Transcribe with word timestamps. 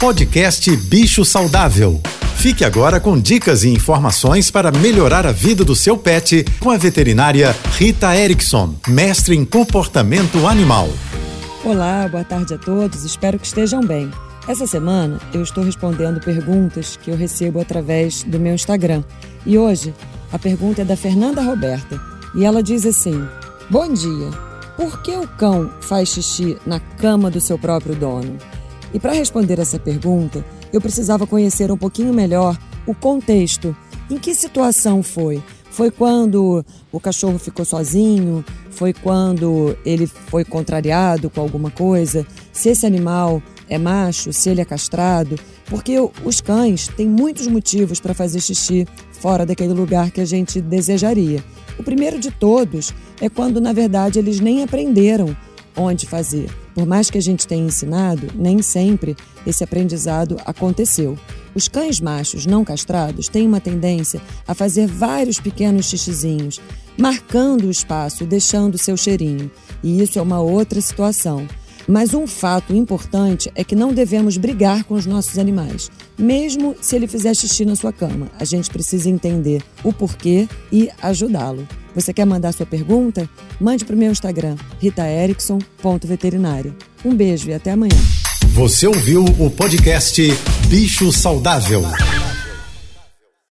Podcast 0.00 0.74
Bicho 0.74 1.26
Saudável. 1.26 2.00
Fique 2.36 2.64
agora 2.64 2.98
com 2.98 3.20
dicas 3.20 3.64
e 3.64 3.68
informações 3.68 4.50
para 4.50 4.72
melhorar 4.72 5.26
a 5.26 5.30
vida 5.30 5.62
do 5.62 5.76
seu 5.76 5.94
pet 5.98 6.42
com 6.58 6.70
a 6.70 6.78
veterinária 6.78 7.54
Rita 7.76 8.16
Erickson, 8.16 8.74
mestre 8.88 9.36
em 9.36 9.44
comportamento 9.44 10.46
animal. 10.46 10.88
Olá, 11.62 12.08
boa 12.08 12.24
tarde 12.24 12.54
a 12.54 12.58
todos, 12.58 13.04
espero 13.04 13.38
que 13.38 13.46
estejam 13.46 13.82
bem. 13.82 14.10
Essa 14.48 14.66
semana 14.66 15.20
eu 15.34 15.42
estou 15.42 15.62
respondendo 15.62 16.18
perguntas 16.18 16.96
que 16.96 17.10
eu 17.10 17.16
recebo 17.16 17.60
através 17.60 18.22
do 18.22 18.40
meu 18.40 18.54
Instagram. 18.54 19.04
E 19.44 19.58
hoje 19.58 19.94
a 20.32 20.38
pergunta 20.38 20.80
é 20.80 20.84
da 20.86 20.96
Fernanda 20.96 21.42
Roberta 21.42 22.00
e 22.34 22.46
ela 22.46 22.62
diz 22.62 22.86
assim: 22.86 23.22
Bom 23.68 23.92
dia, 23.92 24.30
por 24.78 25.02
que 25.02 25.14
o 25.14 25.28
cão 25.28 25.70
faz 25.82 26.08
xixi 26.08 26.56
na 26.64 26.80
cama 26.80 27.30
do 27.30 27.38
seu 27.38 27.58
próprio 27.58 27.94
dono? 27.94 28.38
E 28.92 28.98
para 28.98 29.12
responder 29.12 29.58
essa 29.58 29.78
pergunta, 29.78 30.44
eu 30.72 30.80
precisava 30.80 31.26
conhecer 31.26 31.70
um 31.70 31.76
pouquinho 31.76 32.12
melhor 32.12 32.58
o 32.86 32.94
contexto. 32.94 33.76
Em 34.10 34.18
que 34.18 34.34
situação 34.34 35.02
foi? 35.02 35.42
Foi 35.70 35.90
quando 35.90 36.64
o 36.90 37.00
cachorro 37.00 37.38
ficou 37.38 37.64
sozinho? 37.64 38.44
Foi 38.70 38.92
quando 38.92 39.76
ele 39.84 40.06
foi 40.06 40.44
contrariado 40.44 41.30
com 41.30 41.40
alguma 41.40 41.70
coisa? 41.70 42.26
Se 42.52 42.70
esse 42.70 42.84
animal 42.84 43.40
é 43.68 43.78
macho, 43.78 44.32
se 44.32 44.50
ele 44.50 44.60
é 44.60 44.64
castrado? 44.64 45.36
Porque 45.66 45.96
os 46.24 46.40
cães 46.40 46.88
têm 46.88 47.06
muitos 47.06 47.46
motivos 47.46 48.00
para 48.00 48.12
fazer 48.12 48.40
xixi 48.40 48.86
fora 49.12 49.46
daquele 49.46 49.72
lugar 49.72 50.10
que 50.10 50.20
a 50.20 50.24
gente 50.24 50.60
desejaria. 50.60 51.44
O 51.78 51.84
primeiro 51.84 52.18
de 52.18 52.32
todos 52.32 52.92
é 53.20 53.28
quando, 53.28 53.60
na 53.60 53.72
verdade, 53.72 54.18
eles 54.18 54.40
nem 54.40 54.64
aprenderam 54.64 55.36
onde 55.76 56.04
fazer. 56.04 56.50
Por 56.74 56.86
mais 56.86 57.10
que 57.10 57.18
a 57.18 57.22
gente 57.22 57.46
tenha 57.46 57.66
ensinado, 57.66 58.28
nem 58.34 58.62
sempre 58.62 59.16
esse 59.46 59.64
aprendizado 59.64 60.36
aconteceu. 60.44 61.18
Os 61.54 61.68
cães 61.68 62.00
machos 62.00 62.46
não 62.46 62.64
castrados 62.64 63.28
têm 63.28 63.46
uma 63.46 63.60
tendência 63.60 64.20
a 64.46 64.54
fazer 64.54 64.86
vários 64.86 65.40
pequenos 65.40 65.86
xixizinhos, 65.86 66.60
marcando 66.96 67.64
o 67.64 67.70
espaço 67.70 68.22
e 68.22 68.26
deixando 68.26 68.78
seu 68.78 68.96
cheirinho. 68.96 69.50
E 69.82 70.00
isso 70.02 70.18
é 70.18 70.22
uma 70.22 70.40
outra 70.40 70.80
situação. 70.80 71.46
Mas 71.88 72.14
um 72.14 72.26
fato 72.26 72.74
importante 72.74 73.50
é 73.54 73.64
que 73.64 73.74
não 73.74 73.92
devemos 73.92 74.36
brigar 74.36 74.84
com 74.84 74.94
os 74.94 75.06
nossos 75.06 75.38
animais, 75.38 75.90
mesmo 76.16 76.76
se 76.80 76.94
ele 76.94 77.08
fizer 77.08 77.34
xixi 77.34 77.64
na 77.64 77.74
sua 77.74 77.92
cama. 77.92 78.30
A 78.38 78.44
gente 78.44 78.70
precisa 78.70 79.10
entender 79.10 79.62
o 79.82 79.92
porquê 79.92 80.48
e 80.70 80.88
ajudá-lo. 81.02 81.66
Você 81.94 82.12
quer 82.12 82.24
mandar 82.24 82.52
sua 82.52 82.66
pergunta? 82.66 83.28
Mande 83.60 83.84
para 83.84 83.94
o 83.94 83.98
meu 83.98 84.10
Instagram, 84.12 84.56
ritaerickson.veterinária. 84.80 86.74
Um 87.04 87.14
beijo 87.14 87.50
e 87.50 87.54
até 87.54 87.72
amanhã. 87.72 87.96
Você 88.54 88.86
ouviu 88.86 89.24
o 89.24 89.50
podcast 89.50 90.22
Bicho 90.68 91.12
Saudável. 91.12 91.82